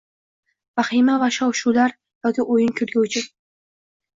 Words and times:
Vahima 0.79 1.17
va 1.23 1.27
shov-shuvlar 1.35 1.93
yoki 1.99 2.47
oʻyin-kulgi 2.57 3.01
uchun 3.07 3.29